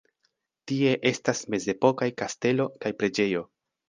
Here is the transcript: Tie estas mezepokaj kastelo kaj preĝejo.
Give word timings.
Tie 0.69 0.93
estas 1.09 1.41
mezepokaj 1.55 2.07
kastelo 2.21 2.65
kaj 2.87 2.93
preĝejo. 3.03 3.45